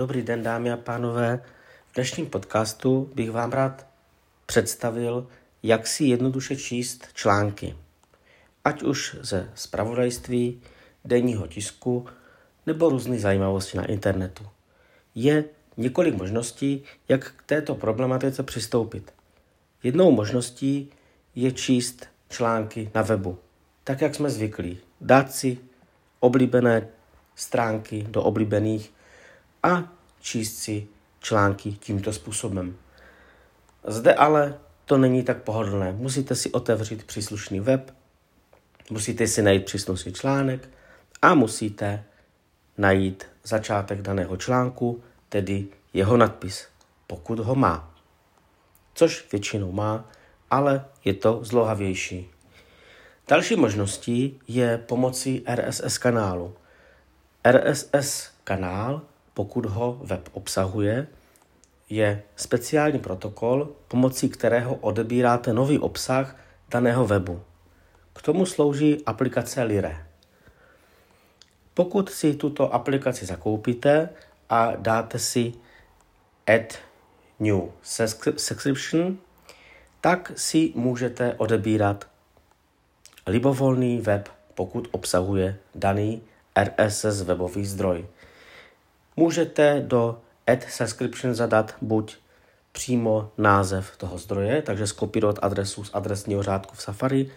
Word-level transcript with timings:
Dobrý 0.00 0.22
den, 0.22 0.42
dámy 0.42 0.72
a 0.72 0.76
pánové. 0.76 1.42
V 1.90 1.94
dnešním 1.94 2.26
podcastu 2.26 3.10
bych 3.14 3.30
vám 3.30 3.52
rád 3.52 3.86
představil, 4.46 5.26
jak 5.62 5.86
si 5.86 6.04
jednoduše 6.04 6.56
číst 6.56 7.08
články. 7.14 7.76
Ať 8.64 8.82
už 8.82 9.16
ze 9.20 9.50
spravodajství, 9.54 10.62
denního 11.04 11.46
tisku 11.46 12.06
nebo 12.66 12.88
různé 12.88 13.18
zajímavosti 13.18 13.78
na 13.78 13.84
internetu. 13.84 14.46
Je 15.14 15.44
několik 15.76 16.14
možností, 16.14 16.82
jak 17.08 17.32
k 17.36 17.42
této 17.42 17.74
problematice 17.74 18.42
přistoupit. 18.42 19.12
Jednou 19.82 20.10
možností 20.10 20.90
je 21.34 21.52
číst 21.52 22.06
články 22.28 22.90
na 22.94 23.02
webu, 23.02 23.38
tak 23.84 24.00
jak 24.00 24.14
jsme 24.14 24.30
zvyklí. 24.30 24.78
Dát 25.00 25.32
si 25.32 25.58
oblíbené 26.20 26.88
stránky 27.34 28.06
do 28.08 28.22
oblíbených 28.22 28.92
a 29.62 29.92
číst 30.20 30.58
si 30.58 30.88
články 31.20 31.72
tímto 31.72 32.12
způsobem. 32.12 32.76
Zde 33.84 34.14
ale 34.14 34.58
to 34.84 34.98
není 34.98 35.22
tak 35.22 35.42
pohodlné. 35.42 35.92
Musíte 35.92 36.34
si 36.34 36.52
otevřít 36.52 37.04
příslušný 37.04 37.60
web, 37.60 37.94
musíte 38.90 39.26
si 39.26 39.42
najít 39.42 39.64
příslušný 39.64 40.12
článek 40.12 40.68
a 41.22 41.34
musíte 41.34 42.04
najít 42.78 43.26
začátek 43.44 44.02
daného 44.02 44.36
článku, 44.36 45.02
tedy 45.28 45.68
jeho 45.92 46.16
nadpis, 46.16 46.66
pokud 47.06 47.38
ho 47.38 47.54
má. 47.54 47.94
Což 48.94 49.26
většinou 49.32 49.72
má, 49.72 50.04
ale 50.50 50.84
je 51.04 51.14
to 51.14 51.40
zlohavější. 51.42 52.30
Další 53.28 53.56
možností 53.56 54.40
je 54.48 54.78
pomocí 54.78 55.44
RSS 55.54 55.98
kanálu. 55.98 56.54
RSS 57.50 58.30
kanál, 58.44 59.02
pokud 59.40 59.66
ho 59.66 60.00
web 60.04 60.28
obsahuje, 60.32 61.06
je 61.90 62.22
speciální 62.36 62.98
protokol, 62.98 63.72
pomocí 63.88 64.28
kterého 64.28 64.74
odebíráte 64.74 65.52
nový 65.52 65.78
obsah 65.78 66.36
daného 66.68 67.06
webu. 67.06 67.40
K 68.12 68.22
tomu 68.22 68.46
slouží 68.46 69.02
aplikace 69.06 69.62
Lire. 69.62 70.06
Pokud 71.74 72.10
si 72.10 72.34
tuto 72.34 72.74
aplikaci 72.74 73.26
zakoupíte 73.26 74.08
a 74.50 74.76
dáte 74.76 75.18
si 75.18 75.52
Add 76.46 76.74
New 77.38 77.60
Subscription, 77.82 79.18
tak 80.00 80.32
si 80.36 80.72
můžete 80.74 81.34
odebírat 81.34 82.08
libovolný 83.26 84.00
web, 84.00 84.28
pokud 84.54 84.88
obsahuje 84.90 85.58
daný 85.74 86.22
RSS 86.64 87.22
webový 87.22 87.66
zdroj. 87.66 88.06
Můžete 89.16 89.80
do 89.86 90.20
Add 90.46 90.70
Subscription 90.70 91.34
zadat 91.34 91.74
buď 91.80 92.16
přímo 92.72 93.30
název 93.38 93.96
toho 93.96 94.18
zdroje, 94.18 94.62
takže 94.62 94.86
skopírovat 94.86 95.38
adresu 95.42 95.84
z 95.84 95.90
adresního 95.92 96.42
řádku 96.42 96.74
v 96.74 96.82
Safari, 96.82 97.30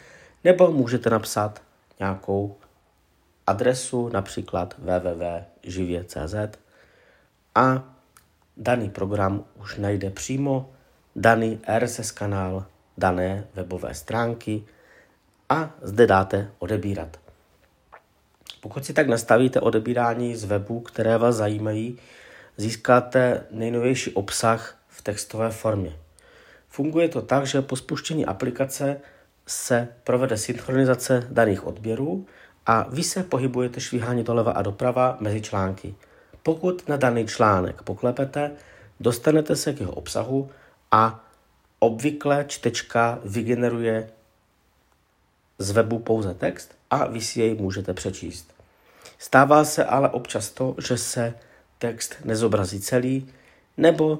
nebo 0.43 0.71
můžete 0.71 1.09
napsat 1.09 1.61
nějakou 1.99 2.57
adresu, 3.47 4.09
například 4.09 4.75
www.živě.cz 4.77 6.35
a 7.55 7.83
daný 8.57 8.89
program 8.89 9.43
už 9.59 9.77
najde 9.77 10.09
přímo 10.09 10.69
daný 11.15 11.59
RSS 11.79 12.11
kanál 12.11 12.65
dané 12.97 13.47
webové 13.53 13.93
stránky 13.93 14.63
a 15.49 15.71
zde 15.81 16.07
dáte 16.07 16.51
odebírat. 16.59 17.22
Pokud 18.63 18.85
si 18.85 18.93
tak 18.93 19.07
nastavíte 19.07 19.59
odebírání 19.59 20.35
z 20.35 20.43
webů, 20.43 20.79
které 20.79 21.17
vás 21.17 21.35
zajímají, 21.35 21.97
získáte 22.57 23.43
nejnovější 23.51 24.11
obsah 24.11 24.77
v 24.87 25.01
textové 25.01 25.51
formě. 25.51 25.95
Funguje 26.69 27.09
to 27.09 27.21
tak, 27.21 27.45
že 27.45 27.61
po 27.61 27.75
spuštění 27.75 28.25
aplikace 28.25 28.97
se 29.47 29.87
provede 30.03 30.37
synchronizace 30.37 31.27
daných 31.29 31.67
odběrů 31.67 32.25
a 32.65 32.85
vy 32.89 33.03
se 33.03 33.23
pohybujete 33.23 33.81
švíhání 33.81 34.23
doleva 34.23 34.51
a 34.51 34.61
doprava 34.61 35.17
mezi 35.19 35.41
články. 35.41 35.95
Pokud 36.43 36.89
na 36.89 36.97
daný 36.97 37.27
článek 37.27 37.81
poklepete, 37.81 38.51
dostanete 38.99 39.55
se 39.55 39.73
k 39.73 39.79
jeho 39.79 39.91
obsahu 39.91 40.49
a 40.91 41.25
obvykle 41.79 42.45
čtečka 42.47 43.19
vygeneruje 43.25 44.09
z 45.57 45.71
webu 45.71 45.99
pouze 45.99 46.33
text 46.33 46.75
a 46.89 47.07
vy 47.07 47.21
si 47.21 47.39
jej 47.39 47.55
můžete 47.55 47.93
přečíst. 47.93 48.53
Stává 49.19 49.65
se 49.65 49.85
ale 49.85 50.09
občas 50.09 50.49
to, 50.49 50.75
že 50.87 50.97
se 50.97 51.33
text 51.77 52.15
nezobrazí 52.25 52.81
celý 52.81 53.31
nebo 53.77 54.19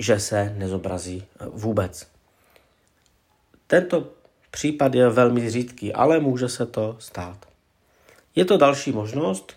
že 0.00 0.20
se 0.20 0.54
nezobrazí 0.58 1.26
vůbec. 1.50 2.06
Tento 3.66 4.10
případ 4.50 4.94
je 4.94 5.08
velmi 5.08 5.50
řídký, 5.50 5.92
ale 5.92 6.20
může 6.20 6.48
se 6.48 6.66
to 6.66 6.96
stát. 6.98 7.46
Je 8.34 8.44
to 8.44 8.56
další 8.56 8.92
možnost, 8.92 9.52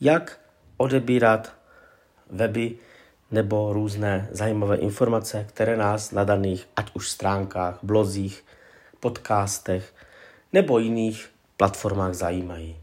jak 0.00 0.40
odebírat 0.76 1.52
weby 2.30 2.78
nebo 3.30 3.72
různé 3.72 4.28
zajímavé 4.30 4.76
informace, 4.76 5.46
které 5.48 5.76
nás 5.76 6.10
na 6.10 6.24
daných, 6.24 6.68
ať 6.76 6.90
už 6.94 7.10
stránkách, 7.10 7.78
blozích, 7.82 8.44
podcastech 9.02 9.94
nebo 10.52 10.78
jiných 10.78 11.30
platformách 11.56 12.14
zajímají. 12.14 12.76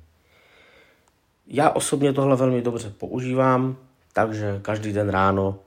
Já 1.48 1.70
osobně 1.70 2.14
tohle 2.14 2.36
velmi 2.36 2.62
dobře 2.62 2.90
používám, 2.90 3.78
takže 4.14 4.60
každý 4.62 4.94
den 4.94 5.10
ráno 5.10 5.60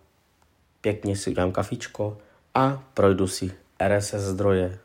pěkně 0.81 1.17
si 1.17 1.31
udělám 1.31 1.53
kafičko 1.53 2.19
a 2.55 2.85
projdu 2.95 3.29
si 3.29 3.53
RSS 3.89 4.15
zdroje 4.15 4.79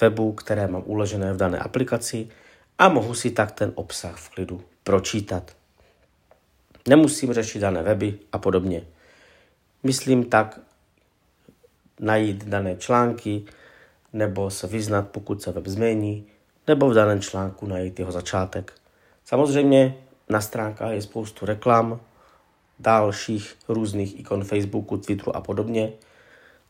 webu, 0.00 0.32
které 0.32 0.66
mám 0.66 0.82
uložené 0.86 1.32
v 1.32 1.36
dané 1.36 1.58
aplikaci 1.58 2.28
a 2.78 2.88
mohu 2.88 3.14
si 3.14 3.30
tak 3.30 3.52
ten 3.52 3.72
obsah 3.74 4.16
v 4.16 4.28
klidu 4.28 4.64
pročítat. 4.84 5.56
Nemusím 6.88 7.32
řešit 7.32 7.58
dané 7.58 7.82
weby 7.82 8.18
a 8.32 8.38
podobně. 8.38 8.82
Myslím 9.82 10.24
tak 10.24 10.60
najít 12.00 12.44
dané 12.44 12.76
články, 12.76 13.44
nebo 14.14 14.50
se 14.50 14.66
vyznat, 14.66 15.08
pokud 15.08 15.42
se 15.42 15.52
web 15.52 15.66
změní, 15.66 16.26
nebo 16.68 16.90
v 16.90 16.94
daném 16.94 17.20
článku 17.20 17.66
najít 17.66 17.98
jeho 17.98 18.12
začátek. 18.12 18.72
Samozřejmě 19.24 19.96
na 20.28 20.40
stránkách 20.40 20.92
je 20.92 21.02
spoustu 21.02 21.46
reklam, 21.46 22.00
dalších 22.78 23.56
různých 23.68 24.20
ikon 24.20 24.44
Facebooku, 24.44 24.96
Twitteru 24.96 25.36
a 25.36 25.40
podobně. 25.40 25.92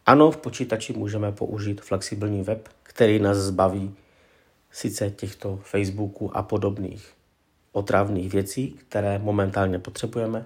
Ano, 0.06 0.31
v 0.31 0.37
počítači 0.37 0.93
můžeme 0.93 1.33
použít 1.33 1.81
flexibilní 1.81 2.43
web, 2.43 2.69
který 2.83 3.19
nás 3.19 3.37
zbaví 3.37 3.94
sice 4.71 5.10
těchto 5.10 5.56
Facebooků 5.62 6.37
a 6.37 6.43
podobných 6.43 7.15
otravných 7.72 8.33
věcí, 8.33 8.78
které 8.88 9.19
momentálně 9.19 9.78
potřebujeme, 9.78 10.44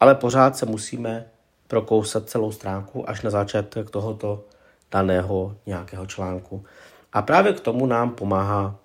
ale 0.00 0.14
pořád 0.14 0.56
se 0.56 0.66
musíme 0.66 1.26
prokousat 1.68 2.28
celou 2.28 2.52
stránku 2.52 3.10
až 3.10 3.22
na 3.22 3.30
začátek 3.30 3.90
tohoto 3.90 4.44
daného 4.92 5.56
nějakého 5.66 6.06
článku. 6.06 6.64
A 7.12 7.22
právě 7.22 7.52
k 7.52 7.60
tomu 7.60 7.86
nám 7.86 8.10
pomáhá 8.10 8.76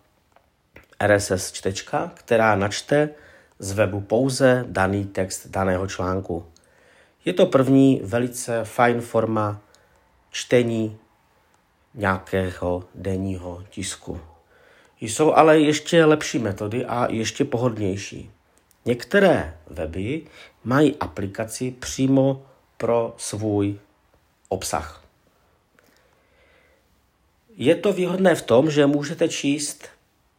RSS 1.08 1.52
čtečka, 1.52 2.12
která 2.14 2.56
načte 2.56 3.10
z 3.60 3.72
webu 3.72 4.02
pouze 4.02 4.66
daný 4.68 5.06
text 5.06 5.48
daného 5.48 5.88
článku. 5.88 6.46
Je 7.26 7.34
to 7.34 7.46
první 7.46 8.02
velice 8.04 8.64
fajn 8.64 9.02
forma 9.02 9.62
čtení 10.32 10.98
nějakého 11.94 12.84
denního 12.96 13.64
tisku. 13.70 14.22
Jsou 15.00 15.34
ale 15.34 15.60
ještě 15.60 16.06
lepší 16.06 16.40
metody 16.40 16.86
a 16.86 17.12
ještě 17.12 17.46
pohodlnější. 17.46 18.32
Některé 18.86 19.58
weby 19.68 20.22
mají 20.64 20.96
aplikaci 20.96 21.72
přímo 21.72 22.46
pro 22.78 23.14
svůj 23.18 23.80
obsah. 24.50 25.07
Je 27.58 27.76
to 27.76 27.94
výhodné 27.94 28.36
v 28.36 28.42
tom, 28.42 28.72
že 28.72 28.86
můžete 28.86 29.30
číst 29.30 29.88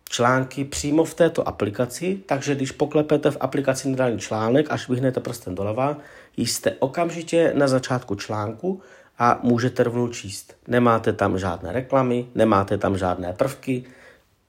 články 0.08 0.64
přímo 0.64 1.04
v 1.04 1.14
této 1.14 1.48
aplikaci, 1.48 2.20
takže 2.26 2.54
když 2.54 2.72
poklepete 2.72 3.30
v 3.30 3.36
aplikaci 3.40 3.88
na 3.88 3.96
daný 3.96 4.18
článek 4.18 4.66
a 4.70 4.76
švihnete 4.76 5.20
prstem 5.20 5.54
doleva, 5.54 5.96
jste 6.36 6.72
okamžitě 6.78 7.52
na 7.56 7.68
začátku 7.68 8.14
článku 8.14 8.82
a 9.18 9.40
můžete 9.42 9.82
rovnou 9.82 10.08
číst. 10.08 10.56
Nemáte 10.68 11.12
tam 11.12 11.38
žádné 11.38 11.72
reklamy, 11.72 12.26
nemáte 12.34 12.78
tam 12.78 12.98
žádné 12.98 13.32
prvky, 13.32 13.84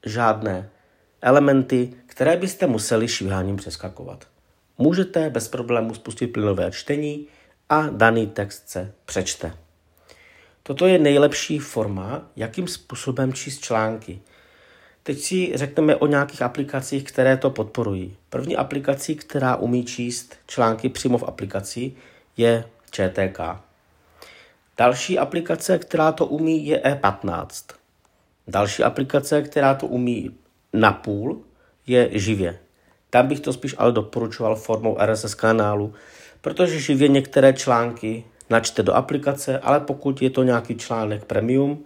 žádné 0.06 0.70
elementy, 1.22 1.92
které 2.06 2.36
byste 2.36 2.66
museli 2.66 3.08
šviháním 3.08 3.56
přeskakovat. 3.56 4.24
Můžete 4.78 5.30
bez 5.30 5.48
problému 5.48 5.94
spustit 5.94 6.26
plynové 6.26 6.70
čtení 6.70 7.26
a 7.68 7.86
daný 7.90 8.26
text 8.26 8.68
se 8.68 8.92
přečte. 9.04 9.52
Toto 10.70 10.86
je 10.86 10.98
nejlepší 10.98 11.58
forma, 11.58 12.22
jakým 12.36 12.68
způsobem 12.68 13.32
číst 13.32 13.64
články. 13.64 14.20
Teď 15.02 15.18
si 15.18 15.52
řekneme 15.54 15.96
o 15.96 16.06
nějakých 16.06 16.42
aplikacích, 16.42 17.04
které 17.04 17.36
to 17.36 17.50
podporují. 17.50 18.16
První 18.28 18.56
aplikací, 18.56 19.14
která 19.14 19.56
umí 19.56 19.84
číst 19.84 20.36
články 20.46 20.88
přímo 20.88 21.18
v 21.18 21.22
aplikaci, 21.22 21.92
je 22.36 22.64
ČTK. 22.90 23.40
Další 24.78 25.18
aplikace, 25.18 25.78
která 25.78 26.12
to 26.12 26.26
umí, 26.26 26.66
je 26.66 26.78
E15. 26.78 27.74
Další 28.48 28.82
aplikace, 28.82 29.42
která 29.42 29.74
to 29.74 29.86
umí 29.86 30.30
na 30.72 30.92
půl, 30.92 31.42
je 31.86 32.08
živě. 32.12 32.58
Tam 33.10 33.26
bych 33.26 33.40
to 33.40 33.52
spíš 33.52 33.74
ale 33.78 33.92
doporučoval 33.92 34.56
formou 34.56 34.98
RSS 35.06 35.34
kanálu, 35.34 35.94
protože 36.40 36.80
živě 36.80 37.08
některé 37.08 37.52
články 37.52 38.24
načte 38.50 38.82
do 38.82 38.94
aplikace, 38.94 39.58
ale 39.58 39.80
pokud 39.80 40.22
je 40.22 40.30
to 40.30 40.42
nějaký 40.42 40.76
článek 40.76 41.24
premium, 41.24 41.84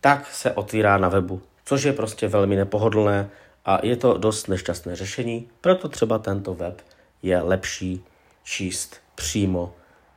tak 0.00 0.30
se 0.32 0.52
otvírá 0.52 0.98
na 0.98 1.08
webu, 1.08 1.42
což 1.64 1.82
je 1.82 1.92
prostě 1.92 2.28
velmi 2.28 2.56
nepohodlné 2.56 3.30
a 3.64 3.86
je 3.86 3.96
to 3.96 4.18
dost 4.18 4.48
nešťastné 4.48 4.96
řešení, 4.96 5.48
proto 5.60 5.88
třeba 5.88 6.18
tento 6.18 6.54
web 6.54 6.82
je 7.22 7.40
lepší 7.40 8.04
číst 8.44 8.96
přímo 9.14 9.74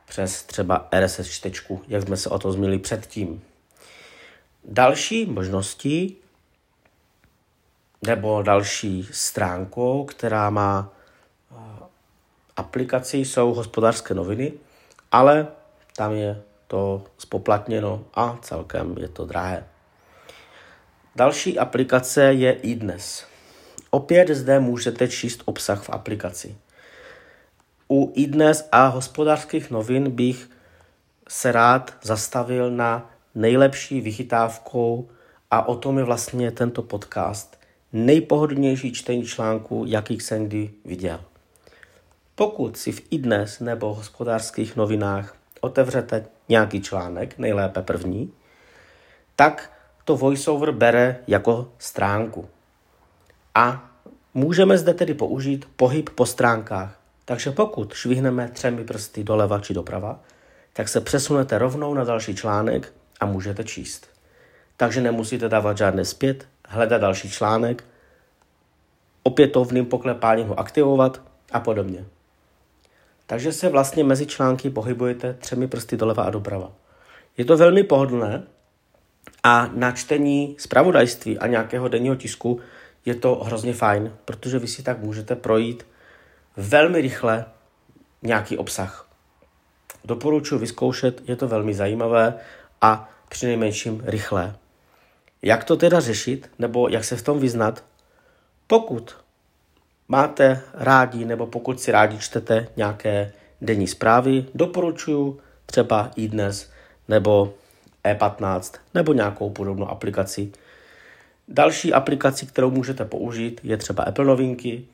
přes 0.08 0.42
třeba 0.42 0.88
RSS 1.00 1.30
čtečku, 1.30 1.82
jak 1.88 2.02
jsme 2.02 2.16
se 2.16 2.30
o 2.30 2.38
to 2.38 2.52
zmínili 2.52 2.78
předtím. 2.78 3.42
Další 4.64 5.26
možností 5.26 6.16
nebo 8.02 8.42
další 8.42 9.08
stránkou, 9.10 10.04
která 10.04 10.50
má 10.50 10.92
eh, 11.50 11.54
aplikaci, 12.56 13.16
jsou 13.16 13.54
hospodářské 13.54 14.14
noviny, 14.14 14.52
ale 15.12 15.46
tam 15.96 16.12
je 16.12 16.42
to 16.66 17.04
spoplatněno 17.18 18.04
a 18.14 18.38
celkem 18.42 18.98
je 18.98 19.08
to 19.08 19.24
drahé. 19.24 19.64
Další 21.16 21.58
aplikace 21.58 22.22
je 22.22 22.52
iDnes. 22.52 23.24
Opět 23.90 24.28
zde 24.28 24.60
můžete 24.60 25.08
číst 25.08 25.42
obsah 25.44 25.82
v 25.82 25.90
aplikaci. 25.90 26.56
U 27.88 28.12
iDnes 28.14 28.68
a 28.72 28.86
hospodářských 28.86 29.70
novin 29.70 30.10
bych 30.10 30.50
se 31.28 31.52
rád 31.52 31.94
zastavil 32.02 32.70
na 32.70 33.10
nejlepší 33.34 34.00
vychytávkou 34.00 35.08
a 35.50 35.68
o 35.68 35.76
tom 35.76 35.98
je 35.98 36.04
vlastně 36.04 36.50
tento 36.50 36.82
podcast. 36.82 37.60
Nejpohodlnější 37.92 38.92
čtení 38.92 39.24
článku, 39.24 39.84
jakých 39.86 40.22
jsem 40.22 40.46
kdy 40.46 40.70
viděl. 40.84 41.20
Pokud 42.34 42.76
si 42.76 42.92
v 42.92 43.02
iDnes 43.10 43.60
nebo 43.60 43.94
hospodářských 43.94 44.76
novinách 44.76 45.36
otevřete 45.66 46.26
nějaký 46.48 46.82
článek, 46.82 47.38
nejlépe 47.38 47.82
první, 47.82 48.32
tak 49.36 49.72
to 50.04 50.16
VoiceOver 50.16 50.72
bere 50.72 51.16
jako 51.26 51.68
stránku. 51.78 52.48
A 53.54 53.90
můžeme 54.34 54.78
zde 54.78 54.94
tedy 54.94 55.14
použít 55.14 55.68
pohyb 55.76 56.10
po 56.10 56.26
stránkách. 56.26 57.00
Takže 57.24 57.50
pokud 57.50 57.94
švihneme 57.94 58.48
třemi 58.48 58.84
prsty 58.84 59.24
doleva 59.24 59.60
či 59.60 59.74
doprava, 59.74 60.20
tak 60.72 60.88
se 60.88 61.00
přesunete 61.00 61.58
rovnou 61.58 61.94
na 61.94 62.04
další 62.04 62.34
článek 62.34 62.92
a 63.20 63.26
můžete 63.26 63.64
číst. 63.64 64.06
Takže 64.76 65.00
nemusíte 65.00 65.48
dávat 65.48 65.78
žádné 65.78 66.04
zpět, 66.04 66.48
hledat 66.68 66.98
další 66.98 67.30
článek, 67.30 67.84
opětovným 69.22 69.86
poklepáním 69.86 70.48
ho 70.48 70.60
aktivovat 70.60 71.22
a 71.52 71.60
podobně. 71.60 72.04
Takže 73.26 73.52
se 73.52 73.68
vlastně 73.68 74.04
mezi 74.04 74.26
články 74.26 74.70
pohybujete 74.70 75.34
třemi 75.34 75.68
prsty 75.68 75.96
doleva 75.96 76.22
a 76.22 76.30
doprava. 76.30 76.72
Je 77.36 77.44
to 77.44 77.56
velmi 77.56 77.82
pohodlné 77.82 78.42
a 79.42 79.70
na 79.74 79.92
čtení 79.92 80.56
zpravodajství 80.58 81.38
a 81.38 81.46
nějakého 81.46 81.88
denního 81.88 82.16
tisku 82.16 82.60
je 83.04 83.14
to 83.14 83.34
hrozně 83.34 83.74
fajn, 83.74 84.12
protože 84.24 84.58
vy 84.58 84.68
si 84.68 84.82
tak 84.82 84.98
můžete 84.98 85.36
projít 85.36 85.86
velmi 86.56 87.00
rychle 87.00 87.44
nějaký 88.22 88.58
obsah. 88.58 89.08
Doporučuji 90.04 90.58
vyzkoušet, 90.58 91.28
je 91.28 91.36
to 91.36 91.48
velmi 91.48 91.74
zajímavé 91.74 92.34
a 92.80 93.10
přinejmenším 93.28 94.02
rychlé. 94.04 94.56
Jak 95.42 95.64
to 95.64 95.76
teda 95.76 96.00
řešit, 96.00 96.50
nebo 96.58 96.88
jak 96.88 97.04
se 97.04 97.16
v 97.16 97.22
tom 97.22 97.38
vyznat? 97.38 97.84
Pokud 98.66 99.16
máte 100.08 100.60
rádi, 100.74 101.24
nebo 101.24 101.46
pokud 101.46 101.80
si 101.80 101.92
rádi 101.92 102.18
čtete 102.18 102.68
nějaké 102.76 103.32
denní 103.60 103.86
zprávy, 103.86 104.46
doporučuji 104.54 105.40
třeba 105.66 106.10
i 106.16 106.28
dnes, 106.28 106.70
nebo 107.08 107.54
E15, 108.04 108.78
nebo 108.94 109.12
nějakou 109.12 109.50
podobnou 109.50 109.88
aplikaci. 109.88 110.52
Další 111.48 111.92
aplikací, 111.92 112.46
kterou 112.46 112.70
můžete 112.70 113.04
použít, 113.04 113.60
je 113.62 113.76
třeba 113.76 114.02
Apple 114.04 114.24
novinky, 114.24 114.84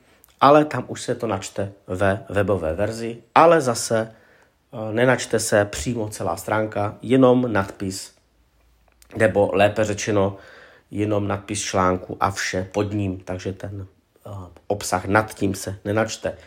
ale 0.41 0.65
tam 0.65 0.85
už 0.87 1.01
se 1.01 1.15
to 1.15 1.27
načte 1.27 1.71
ve 1.87 2.25
webové 2.29 2.73
verzi, 2.73 3.17
ale 3.35 3.61
zase 3.61 4.11
eh, 4.11 4.93
nenačte 4.93 5.39
se 5.39 5.65
přímo 5.65 6.09
celá 6.09 6.37
stránka, 6.37 6.97
jenom 7.01 7.53
nadpis, 7.53 8.13
nebo 9.17 9.49
lépe 9.53 9.85
řečeno, 9.85 10.37
jenom 10.91 11.27
nadpis 11.27 11.61
článku 11.61 12.17
a 12.19 12.31
vše 12.31 12.69
pod 12.71 12.93
ním, 12.93 13.19
takže 13.19 13.53
ten 13.53 13.87
obsah 14.67 15.05
nad 15.05 15.33
tím 15.33 15.55
se 15.55 15.79
nenačte. 15.85 16.37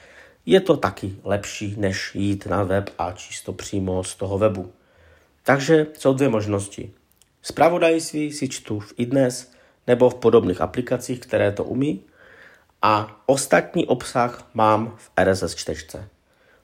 Je 0.47 0.61
to 0.61 0.77
taky 0.77 1.17
lepší, 1.25 1.75
než 1.79 2.15
jít 2.15 2.47
na 2.47 2.63
web 2.63 2.91
a 2.99 3.13
číst 3.13 3.43
to 3.43 3.53
přímo 3.53 4.05
z 4.05 4.15
toho 4.15 4.39
webu. 4.39 4.73
Takže 5.43 5.87
jsou 5.99 6.15
dvě 6.15 6.29
možnosti. 6.29 6.91
Spravodajství 7.43 8.33
si 8.33 8.49
čtu 8.49 8.81
v 8.81 8.93
iDnes 8.97 9.53
nebo 9.87 10.11
v 10.11 10.15
podobných 10.15 10.61
aplikacích, 10.61 11.21
které 11.21 11.53
to 11.53 11.65
umí, 11.65 12.01
a 12.83 13.23
ostatní 13.27 13.87
obsah 13.87 14.49
mám 14.55 14.97
v 14.97 15.11
RSS 15.25 15.55
čtečce. 15.55 16.09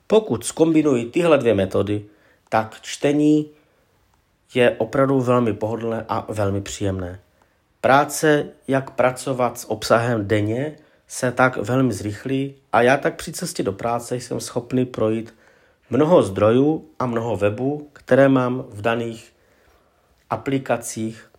Pokud 0.06 0.44
skombinuji 0.44 1.04
tyhle 1.04 1.38
dvě 1.38 1.54
metody, 1.54 2.04
tak 2.48 2.80
čtení 2.80 3.50
je 4.54 4.70
opravdu 4.78 5.20
velmi 5.20 5.52
pohodlné 5.52 6.04
a 6.08 6.32
velmi 6.32 6.60
příjemné. 6.60 7.20
Práce, 7.80 8.46
jak 8.68 8.90
pracovat 8.90 9.58
s 9.58 9.70
obsahem 9.70 10.28
denně, 10.28 10.76
se 11.12 11.32
tak 11.32 11.56
velmi 11.56 11.92
zrychlí 11.92 12.54
a 12.72 12.82
já 12.82 12.96
tak 12.96 13.16
při 13.16 13.32
cestě 13.32 13.62
do 13.62 13.72
práce 13.72 14.16
jsem 14.16 14.40
schopný 14.40 14.84
projít 14.84 15.34
mnoho 15.90 16.22
zdrojů 16.22 16.88
a 16.98 17.06
mnoho 17.06 17.36
webů, 17.36 17.90
které 17.92 18.28
mám 18.28 18.64
v 18.68 18.80
daných 18.80 19.32
aplikacích 20.30 21.30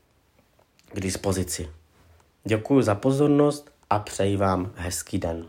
k 0.93 0.99
dispozici. 0.99 1.69
Děkuji 2.43 2.81
za 2.81 2.95
pozornost 2.95 3.71
a 3.89 3.99
přeji 3.99 4.37
vám 4.37 4.71
hezký 4.75 5.17
den. 5.17 5.45